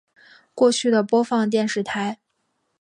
[0.55, 2.17] 过去的播放电视台